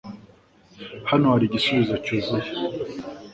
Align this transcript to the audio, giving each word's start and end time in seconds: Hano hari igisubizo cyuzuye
Hano 1.09 1.25
hari 1.33 1.43
igisubizo 1.47 1.93
cyuzuye 2.05 2.49